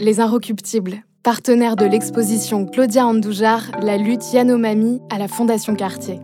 [0.00, 6.18] Les Inrecuptibles, partenaires de l'exposition Claudia Andoujar, La lutte Yanomami à la Fondation Cartier.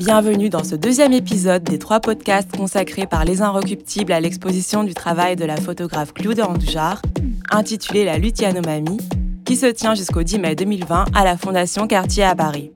[0.00, 4.94] Bienvenue dans ce deuxième épisode des trois podcasts consacrés par Les Inrecuptibles à l'exposition du
[4.94, 7.02] travail de la photographe Claudia Andoujar,
[7.50, 8.96] intitulé La lutte Yanomami,
[9.44, 12.72] qui se tient jusqu'au 10 mai 2020 à la Fondation Cartier à Paris.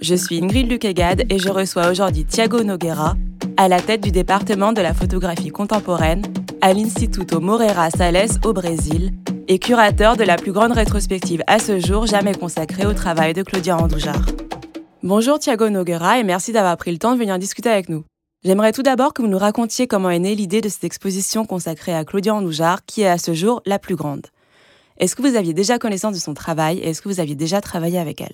[0.00, 3.16] Je suis Ingrid Luquegade et je reçois aujourd'hui Thiago Nogueira,
[3.56, 6.22] à la tête du département de la photographie contemporaine
[6.60, 9.10] à l'Instituto Moreira Salles au Brésil
[9.48, 13.42] et curateur de la plus grande rétrospective à ce jour jamais consacrée au travail de
[13.42, 14.24] Claudia Andoujar.
[15.06, 18.04] Bonjour Thiago Noguera et merci d'avoir pris le temps de venir discuter avec nous.
[18.42, 21.94] J'aimerais tout d'abord que vous nous racontiez comment est née l'idée de cette exposition consacrée
[21.94, 24.26] à Claudia Andoujar, qui est à ce jour la plus grande.
[24.96, 27.60] Est-ce que vous aviez déjà connaissance de son travail et est-ce que vous aviez déjà
[27.60, 28.32] travaillé avec elle?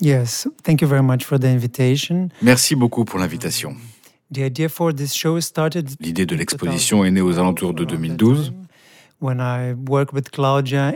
[0.00, 2.30] Yes, thank you very much for the invitation.
[2.42, 3.76] Merci beaucoup pour l'invitation.
[4.32, 8.52] L'idée de l'exposition est née aux alentours de 2012.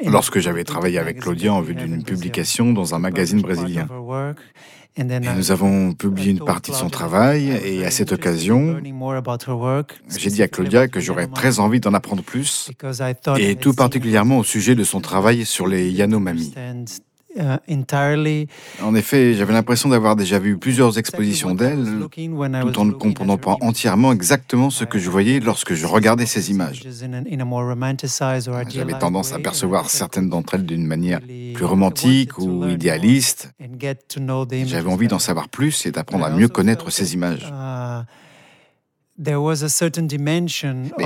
[0.07, 3.87] Lorsque j'avais travaillé avec Claudia en vue d'une publication dans un magazine brésilien.
[4.99, 8.81] Et nous avons publié une partie de son travail et à cette occasion,
[10.17, 12.71] j'ai dit à Claudia que j'aurais très envie d'en apprendre plus,
[13.39, 16.55] et tout particulièrement au sujet de son travail sur les Yanomami.
[17.39, 17.59] Uh,
[18.83, 23.57] en effet, j'avais l'impression d'avoir déjà vu plusieurs expositions d'elle, tout en ne comprenant pas
[23.61, 26.83] entièrement exactement ce que je voyais lorsque je regardais ces images.
[28.69, 33.51] J'avais tendance à percevoir certaines d'entre elles d'une manière plus romantique ou idéaliste.
[34.65, 37.53] J'avais envie d'en savoir plus et d'apprendre à mieux connaître ces images.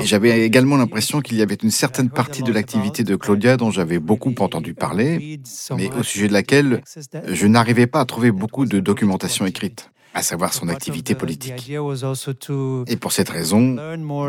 [0.03, 3.99] J'avais également l'impression qu'il y avait une certaine partie de l'activité de Claudia dont j'avais
[3.99, 5.41] beaucoup entendu parler,
[5.77, 6.83] mais au sujet de laquelle
[7.27, 11.71] je n'arrivais pas à trouver beaucoup de documentation écrite à savoir son activité politique.
[12.89, 13.77] Et pour cette raison,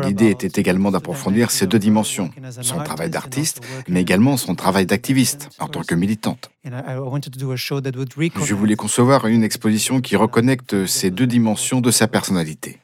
[0.04, 5.48] l'idée était également d'approfondir ces deux dimensions, son travail d'artiste, mais également son travail d'activiste
[5.58, 6.50] en tant que militante.
[6.64, 12.78] Je voulais concevoir une exposition qui reconnecte ces deux dimensions de sa personnalité.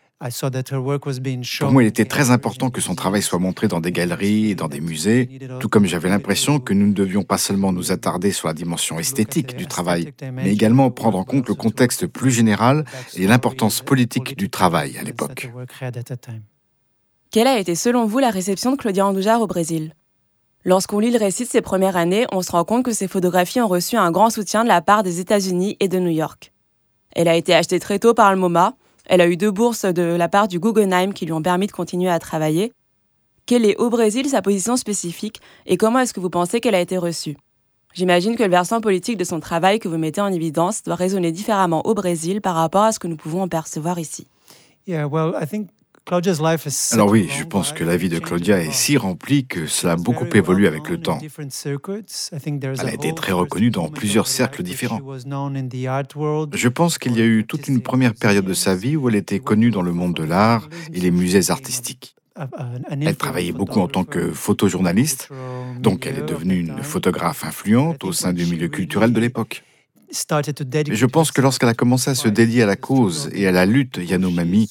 [1.60, 4.54] Pour moi, il était très important que son travail soit montré dans des galeries et
[4.56, 8.32] dans des musées, tout comme j'avais l'impression que nous ne devions pas seulement nous attarder
[8.32, 12.84] sur la dimension esthétique du travail, mais également prendre en compte le contexte plus général
[13.16, 15.52] et l'importance politique du travail à l'époque.
[17.30, 19.94] Quelle a été selon vous la réception de Claudia Andoujar au Brésil?
[20.64, 23.60] Lorsqu'on lit le récit de ses premières années, on se rend compte que ses photographies
[23.60, 26.52] ont reçu un grand soutien de la part des États-Unis et de New York.
[27.14, 28.74] Elle a été achetée très tôt par le MoMA,
[29.08, 31.72] elle a eu deux bourses de la part du Guggenheim qui lui ont permis de
[31.72, 32.72] continuer à travailler.
[33.46, 36.80] Quelle est au Brésil sa position spécifique et comment est-ce que vous pensez qu'elle a
[36.80, 37.36] été reçue?
[37.94, 41.32] J'imagine que le versant politique de son travail que vous mettez en évidence doit résonner
[41.32, 44.26] différemment au Brésil par rapport à ce que nous pouvons en percevoir ici.
[46.92, 49.96] Alors oui, je pense que la vie de Claudia est si remplie que cela a
[49.96, 51.18] beaucoup évolué avec le temps.
[51.20, 55.00] Elle a été très reconnue dans plusieurs cercles différents.
[56.54, 59.16] Je pense qu'il y a eu toute une première période de sa vie où elle
[59.16, 62.14] était connue dans le monde de l'art et les musées artistiques.
[62.90, 65.28] Elle travaillait beaucoup en tant que photojournaliste,
[65.80, 69.64] donc elle est devenue une photographe influente au sein du milieu culturel de l'époque.
[70.10, 73.66] Je pense que lorsqu'elle a commencé à se dédier à la cause et à la
[73.66, 74.70] lutte Yanomami,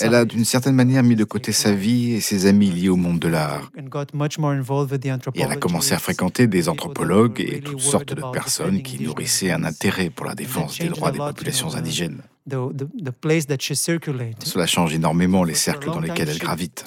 [0.00, 2.96] elle a d'une certaine manière mis de côté sa vie et ses amis liés au
[2.96, 3.70] monde de l'art.
[5.34, 9.52] Et elle a commencé à fréquenter des anthropologues et toutes sortes de personnes qui nourrissaient
[9.52, 12.22] un intérêt pour la défense des droits des populations indigènes.
[14.44, 16.84] Cela change énormément les cercles dans lesquels elle gravite.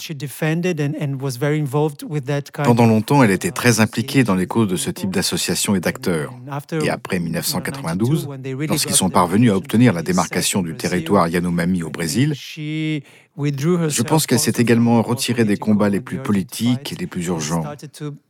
[2.64, 6.34] Pendant longtemps, elle était très impliquée dans les causes de ce type d'associations et d'acteurs.
[6.82, 8.28] Et après 1992,
[8.70, 14.40] lorsqu'ils sont parvenus à obtenir la démarcation du territoire Yanomami au Brésil, je pense qu'elle
[14.40, 17.64] s'est également retirée des combats les plus politiques et les plus urgents,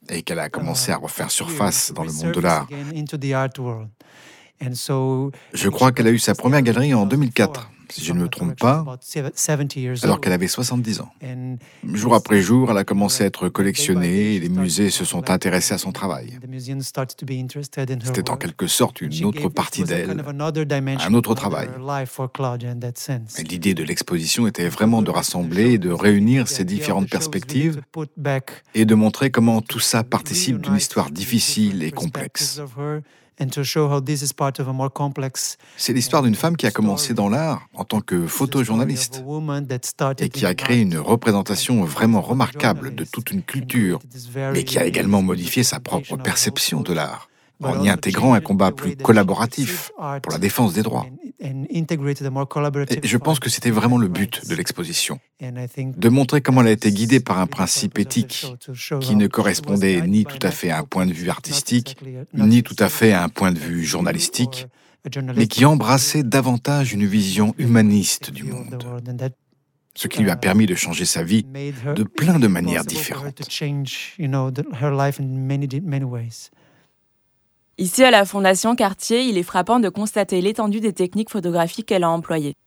[0.10, 2.68] et qu'elle a commencé à refaire surface dans le monde de l'art.
[5.54, 8.58] Je crois qu'elle a eu sa première galerie en 2004 si je ne me trompe
[8.60, 8.86] pas,
[10.04, 11.12] alors qu'elle avait 70 ans.
[11.94, 15.74] Jour après jour, elle a commencé à être collectionnée et les musées se sont intéressés
[15.74, 16.40] à son travail.
[18.04, 20.24] C'était en quelque sorte une autre partie d'elle,
[21.00, 21.70] un autre travail.
[23.50, 27.82] L'idée de l'exposition était vraiment de rassembler et de réunir ces différentes perspectives
[28.76, 32.62] et de montrer comment tout ça participe d'une histoire difficile et complexe.
[35.78, 39.24] C'est l'histoire d'une femme qui a commencé dans l'art en tant que photojournaliste
[40.20, 44.00] et qui a créé une représentation vraiment remarquable de toute une culture,
[44.54, 47.29] mais qui a également modifié sa propre perception de l'art
[47.64, 49.92] en y intégrant un combat plus collaboratif
[50.22, 51.06] pour la défense des droits.
[51.42, 56.72] Et je pense que c'était vraiment le but de l'exposition, de montrer comment elle a
[56.72, 58.48] été guidée par un principe éthique
[59.02, 61.98] qui ne correspondait ni tout à fait à un point de vue artistique,
[62.34, 64.68] ni tout à fait à un point de vue journalistique,
[65.36, 68.84] mais qui embrassait davantage une vision humaniste du monde,
[69.96, 73.42] ce qui lui a permis de changer sa vie de plein de manières différentes.
[77.80, 82.04] Ici, à la Fondation Cartier, il est frappant de constater l'étendue des techniques photographiques qu'elle
[82.04, 82.58] a employées.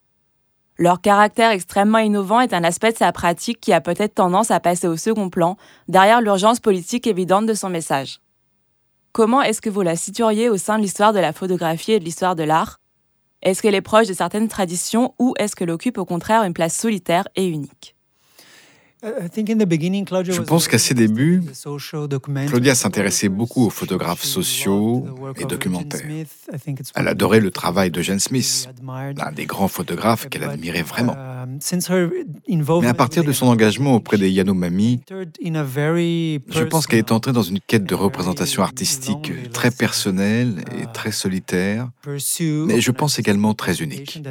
[0.79, 4.59] Leur caractère extrêmement innovant est un aspect de sa pratique qui a peut-être tendance à
[4.59, 8.23] passer au second plan, derrière l'urgence politique évidente de son message.
[9.13, 12.05] Comment est-ce que vous la situeriez au sein de l'histoire de la photographie et de
[12.05, 12.81] l'histoire de l'art?
[13.43, 16.75] Est-ce qu'elle est proche de certaines traditions ou est-ce qu'elle occupe au contraire une place
[16.75, 17.97] solitaire et unique?
[19.03, 21.43] Je pense qu'à ses débuts,
[22.47, 25.05] Claudia s'intéressait beaucoup aux photographes sociaux
[25.37, 26.01] et documentaires.
[26.95, 28.69] Elle adorait le travail de Jane Smith,
[29.17, 31.17] l'un des grands photographes qu'elle admirait vraiment.
[32.81, 37.43] Mais à partir de son engagement auprès des Yanomami, je pense qu'elle est entrée dans
[37.43, 43.79] une quête de représentation artistique très personnelle et très solitaire, mais je pense également très
[43.79, 44.23] unique.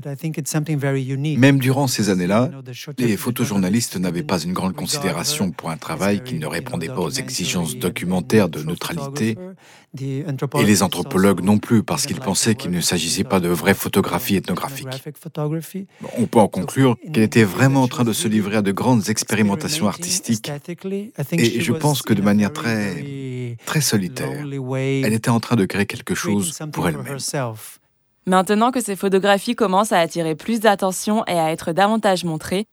[1.38, 2.50] Même durant ces années-là,
[2.98, 7.10] les photojournalistes n'avaient pas une grande considération pour un travail qui ne répondait pas aux
[7.10, 9.38] exigences documentaires de neutralité,
[10.00, 14.36] et les anthropologues non plus, parce qu'ils pensaient qu'il ne s'agissait pas de vraie photographie
[14.36, 14.88] ethnographique.
[16.18, 19.10] On peut en conclure qu'elle était vraiment en train de se livrer à de grandes
[19.10, 20.52] expérimentations artistiques,
[21.32, 25.86] et je pense que de manière très, très solitaire, elle était en train de créer
[25.86, 27.18] quelque chose pour elle-même.
[28.28, 32.66] Maintenant que ces photographies commencent à attirer plus d'attention et à être davantage montrées,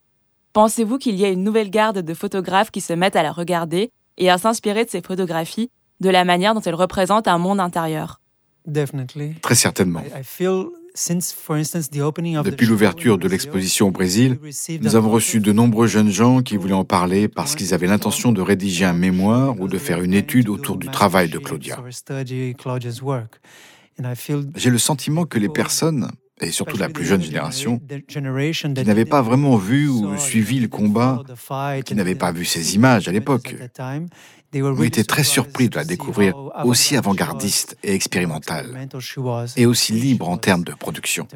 [0.52, 3.90] Pensez-vous qu'il y a une nouvelle garde de photographes qui se mettent à la regarder
[4.16, 8.20] et à s'inspirer de ces photographies, de la manière dont elles représentent un monde intérieur?
[9.42, 10.02] Très certainement.
[12.44, 14.38] Depuis l'ouverture de l'exposition au Brésil,
[14.80, 18.32] nous avons reçu de nombreux jeunes gens qui voulaient en parler parce qu'ils avaient l'intention
[18.32, 21.78] de rédiger un mémoire ou de faire une étude autour du travail de Claudia.
[24.56, 26.10] J'ai le sentiment que les personnes
[26.40, 28.20] et surtout la plus jeune génération, qui
[28.84, 31.22] n'avait pas vraiment vu ou suivi le combat,
[31.84, 33.54] qui n'avait pas vu ces images à l'époque,
[34.54, 38.88] ont été très surpris de la découvrir aussi avant-gardiste et expérimentale,
[39.56, 41.26] et aussi libre en termes de production.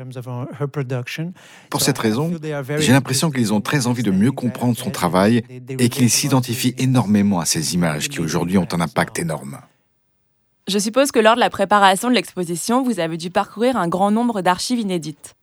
[1.70, 2.32] Pour cette raison,
[2.78, 7.40] j'ai l'impression qu'ils ont très envie de mieux comprendre son travail et qu'ils s'identifient énormément
[7.40, 9.58] à ces images qui aujourd'hui ont un impact énorme.
[10.68, 14.12] Je suppose que lors de la préparation de l'exposition, vous avez dû parcourir un grand
[14.12, 15.34] nombre d'archives inédites.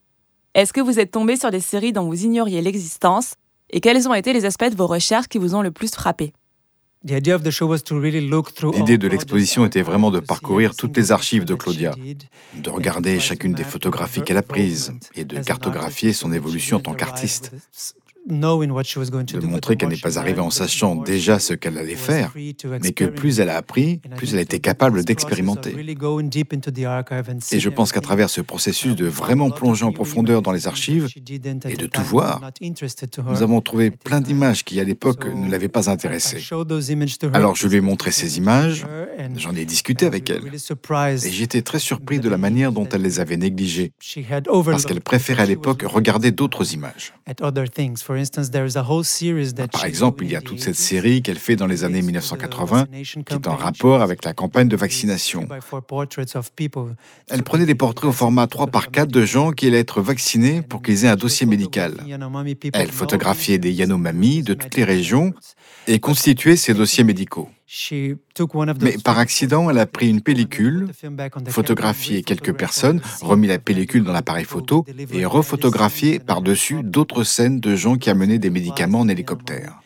[0.54, 3.33] Est-ce que vous êtes tombé sur des séries dont vous ignoriez l'existence
[3.69, 6.31] et quels ont été les aspects de vos recherches qui vous ont le plus frappé?
[7.04, 7.38] L'idée
[8.98, 11.95] de l'exposition était vraiment de parcourir toutes les archives de Claudia,
[12.56, 16.94] de regarder chacune des photographies qu'elle a prises et de cartographier son évolution en tant
[16.94, 17.51] qu'artiste
[18.27, 22.33] de montrer qu'elle n'est pas arrivée en sachant déjà ce qu'elle allait faire,
[22.81, 25.75] mais que plus elle a appris, plus elle était capable d'expérimenter.
[27.51, 31.07] Et je pense qu'à travers ce processus de vraiment plonger en profondeur dans les archives
[31.16, 35.89] et de tout voir, nous avons trouvé plein d'images qui à l'époque ne l'avaient pas
[35.89, 36.44] intéressée.
[37.33, 38.85] Alors je lui ai montré ces images,
[39.35, 43.19] j'en ai discuté avec elle, et j'étais très surpris de la manière dont elle les
[43.19, 43.92] avait négligées,
[44.66, 47.14] parce qu'elle préférait à l'époque regarder d'autres images.
[49.71, 53.33] Par exemple, il y a toute cette série qu'elle fait dans les années 1980 qui
[53.33, 55.47] est en rapport avec la campagne de vaccination.
[57.30, 60.61] Elle prenait des portraits au format 3 par 4 de gens qui allaient être vaccinés
[60.61, 61.94] pour qu'ils aient un dossier médical.
[62.73, 65.33] Elle photographiait des Yanomami de toutes les régions
[65.87, 67.49] et constituait ces dossiers médicaux.
[68.81, 70.88] Mais par accident, elle a pris une pellicule,
[71.49, 77.76] photographié quelques personnes, remis la pellicule dans l'appareil photo et refotographié par-dessus d'autres scènes de
[77.76, 79.80] gens qui amenaient des médicaments en hélicoptère.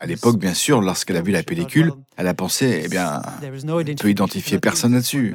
[0.00, 3.66] À l'époque, bien sûr, lorsqu'elle a vu la pellicule, elle a pensé, eh bien, je
[3.66, 5.34] ne peux identifier personne là-dessus.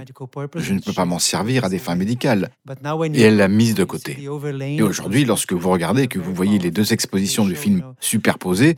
[0.56, 2.50] Je ne peux pas m'en servir à des fins médicales.
[3.14, 4.18] Et elle l'a mise de côté.
[4.22, 8.76] Et aujourd'hui, lorsque vous regardez et que vous voyez les deux expositions du film superposées,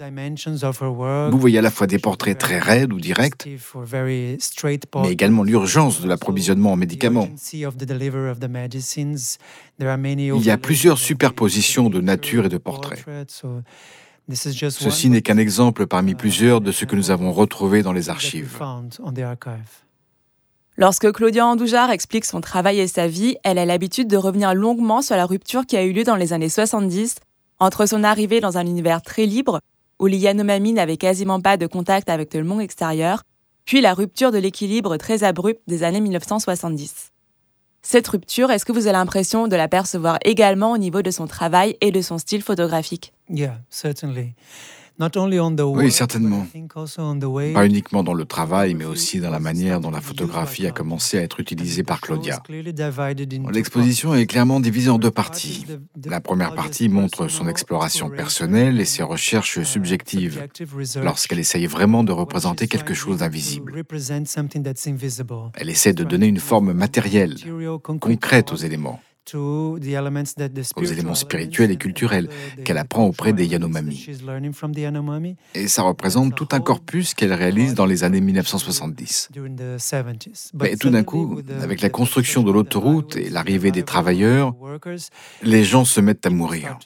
[1.32, 3.48] vous voyez à la fois des portraits très raides ou directs,
[4.96, 7.30] mais également l'urgence de l'approvisionnement en médicaments.
[9.80, 13.04] Il y a plusieurs superpositions de nature et de portraits.
[14.32, 18.60] Ceci n'est qu'un exemple parmi plusieurs de ce que nous avons retrouvé dans les archives.
[20.76, 25.02] Lorsque Claudia Andoujar explique son travail et sa vie, elle a l'habitude de revenir longuement
[25.02, 27.18] sur la rupture qui a eu lieu dans les années 70
[27.60, 29.60] entre son arrivée dans un univers très libre,
[30.00, 33.24] où les Yanomami n'avaient quasiment pas de contact avec le monde extérieur,
[33.66, 37.13] puis la rupture de l'équilibre très abrupte des années 1970.
[37.86, 41.28] Cette rupture, est-ce que vous avez l'impression de la percevoir également au niveau de son
[41.28, 43.12] travail et de son style photographique?
[43.30, 44.36] Yeah, certainly.
[45.00, 46.46] Oui, certainement.
[47.54, 51.18] Pas uniquement dans le travail, mais aussi dans la manière dont la photographie a commencé
[51.18, 52.42] à être utilisée par Claudia.
[53.52, 55.66] L'exposition est clairement divisée en deux parties.
[56.06, 60.48] La première partie montre son exploration personnelle et ses recherches subjectives,
[61.02, 63.84] lorsqu'elle essaye vraiment de représenter quelque chose d'invisible.
[65.56, 67.36] Elle essaie de donner une forme matérielle,
[68.00, 69.02] concrète aux éléments
[69.34, 72.30] aux éléments spirituels et culturels
[72.64, 74.08] qu'elle apprend auprès des Yanomami.
[75.56, 79.30] Et ça représente tout un corpus qu'elle réalise dans les années 1970.
[80.54, 84.54] Mais tout d'un coup, avec la construction de l'autoroute et l'arrivée des travailleurs,
[85.42, 86.78] les gens se mettent à mourir.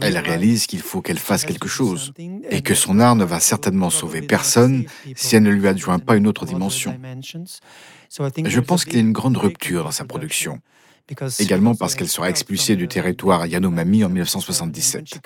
[0.00, 2.12] Elle réalise qu'il faut qu'elle fasse quelque chose
[2.48, 4.84] et que son art ne va certainement sauver personne
[5.16, 6.98] si elle ne lui adjoint pas une autre dimension.
[8.10, 10.60] Je pense qu'il y a une grande rupture dans sa production
[11.38, 15.20] également parce qu'elle sera expulsée du territoire Yanomami en 1977.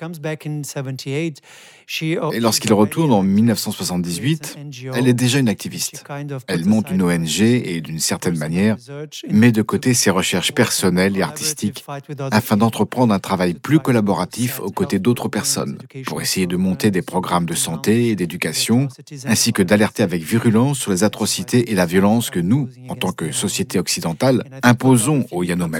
[2.33, 4.59] Et lorsqu'il retourne en 1978,
[4.95, 6.05] elle est déjà une activiste.
[6.47, 8.77] Elle monte une ONG et d'une certaine manière
[9.29, 11.85] met de côté ses recherches personnelles et artistiques
[12.31, 17.03] afin d'entreprendre un travail plus collaboratif aux côtés d'autres personnes pour essayer de monter des
[17.03, 18.89] programmes de santé et d'éducation
[19.25, 23.13] ainsi que d'alerter avec virulence sur les atrocités et la violence que nous, en tant
[23.13, 25.72] que société occidentale, imposons aux Yanomami.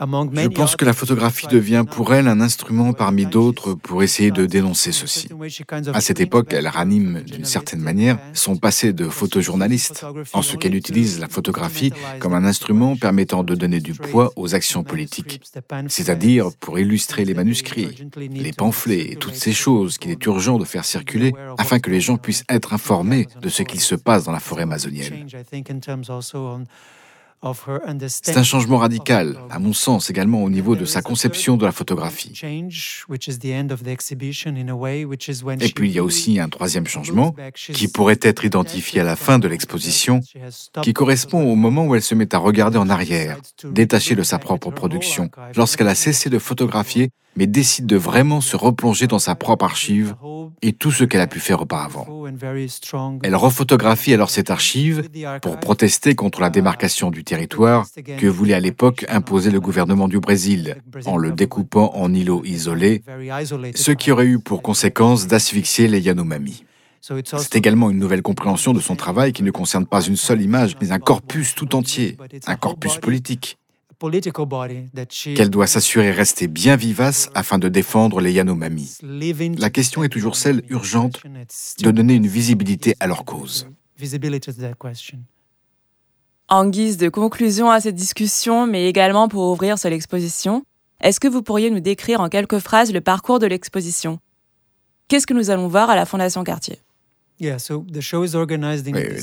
[0.00, 4.46] Je pense que la photographie devient pour elle un instrument parmi d'autres pour essayer de
[4.46, 5.28] dénoncer ceci.
[5.92, 10.74] À cette époque, elle ranime d'une certaine manière son passé de photojournaliste, en ce qu'elle
[10.74, 15.40] utilise la photographie comme un instrument permettant de donner du poids aux actions politiques,
[15.88, 20.64] c'est-à-dire pour illustrer les manuscrits, les pamphlets et toutes ces choses qu'il est urgent de
[20.64, 24.32] faire circuler afin que les gens puissent être informés de ce qu'il se passe dans
[24.32, 25.26] la forêt amazonienne.
[28.08, 31.72] C'est un changement radical, à mon sens également au niveau de sa conception de la
[31.72, 32.40] photographie.
[35.60, 39.16] Et puis il y a aussi un troisième changement qui pourrait être identifié à la
[39.16, 40.20] fin de l'exposition,
[40.82, 44.38] qui correspond au moment où elle se met à regarder en arrière, détachée de sa
[44.38, 49.34] propre production, lorsqu'elle a cessé de photographier mais décide de vraiment se replonger dans sa
[49.34, 50.14] propre archive
[50.60, 52.06] et tout ce qu'elle a pu faire auparavant.
[53.22, 55.08] Elle rephotographie alors cette archive
[55.40, 57.86] pour protester contre la démarcation du territoire
[58.18, 63.02] que voulait à l'époque imposer le gouvernement du Brésil en le découpant en îlots isolés,
[63.74, 66.64] ce qui aurait eu pour conséquence d'asphyxier les Yanomami.
[67.00, 70.76] C'est également une nouvelle compréhension de son travail qui ne concerne pas une seule image,
[70.80, 73.58] mais un corpus tout entier, un corpus politique
[75.34, 78.98] qu'elle doit s'assurer rester bien vivace afin de défendre les Yanomami.
[79.58, 81.22] La question est toujours celle urgente
[81.80, 83.68] de donner une visibilité à leur cause.
[86.48, 90.64] En guise de conclusion à cette discussion, mais également pour ouvrir sur l'exposition,
[91.00, 94.18] est-ce que vous pourriez nous décrire en quelques phrases le parcours de l'exposition?
[95.08, 96.78] Qu'est-ce que nous allons voir à la Fondation Cartier?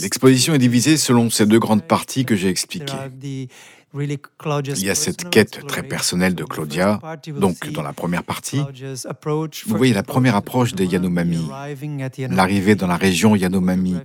[0.01, 3.47] L'exposition est divisée selon ces deux grandes parties que j'ai expliquées.
[3.95, 6.99] Il y a cette quête très personnelle de Claudia,
[7.39, 8.61] donc dans la première partie,
[9.65, 11.49] vous voyez la première approche des Yanomami,
[12.29, 13.95] l'arrivée dans la région Yanomami,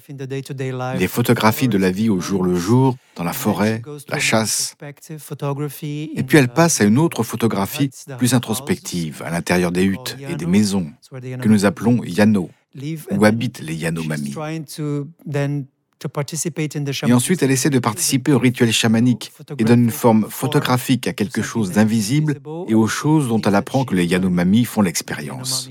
[0.98, 4.74] les photographies de la vie au jour le jour, dans la forêt, la chasse.
[4.82, 10.34] Et puis elle passe à une autre photographie plus introspective, à l'intérieur des huttes et
[10.34, 12.50] des maisons, que nous appelons Yano,
[13.10, 14.34] où habitent les Yanomami.
[17.06, 21.12] Et ensuite, elle essaie de participer au rituel chamanique et donne une forme photographique à
[21.12, 25.68] quelque chose d'invisible et aux choses dont elle apprend que les Yanomami font l'expérience.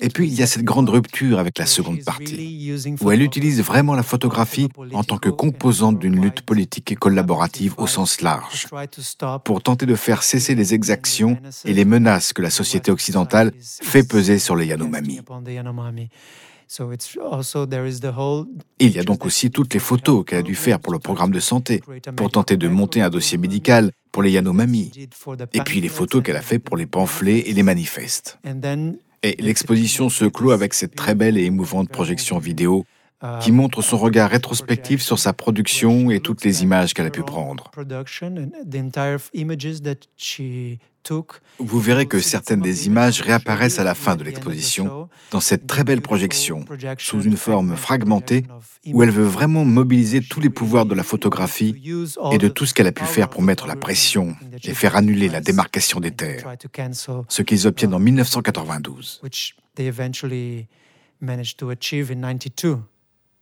[0.00, 3.60] Et puis, il y a cette grande rupture avec la seconde partie, où elle utilise
[3.60, 8.68] vraiment la photographie en tant que composante d'une lutte politique et collaborative au sens large,
[9.44, 14.06] pour tenter de faire cesser les exactions et les menaces que la société occidentale fait
[14.06, 15.20] peser sur les Yanomami.
[18.78, 21.30] Il y a donc aussi toutes les photos qu'elle a dû faire pour le programme
[21.30, 21.82] de santé,
[22.16, 24.90] pour tenter de monter un dossier médical pour les Yanomami,
[25.52, 28.38] et puis les photos qu'elle a fait pour les pamphlets et les manifestes.
[29.22, 32.84] Et l'exposition se clôt avec cette très belle et émouvante projection vidéo
[33.40, 37.22] qui montre son regard rétrospectif sur sa production et toutes les images qu'elle a pu
[37.22, 37.70] prendre.
[41.58, 45.84] Vous verrez que certaines des images réapparaissent à la fin de l'exposition, dans cette très
[45.84, 46.64] belle projection,
[46.98, 48.44] sous une forme fragmentée,
[48.86, 51.74] où elle veut vraiment mobiliser tous les pouvoirs de la photographie
[52.32, 55.28] et de tout ce qu'elle a pu faire pour mettre la pression et faire annuler
[55.28, 56.54] la démarcation des terres,
[57.28, 59.22] ce qu'ils obtiennent en 1992.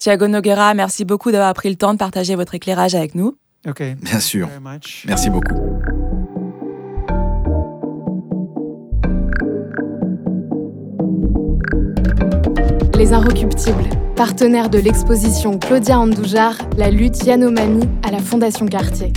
[0.01, 3.37] Thiago Noguera, merci beaucoup d'avoir pris le temps de partager votre éclairage avec nous.
[4.01, 4.49] Bien sûr.
[5.07, 5.55] Merci beaucoup.
[12.97, 19.13] Les Inrecuptibles, partenaire de l'exposition Claudia Andoujar, la lutte Yanomami à la Fondation Cartier.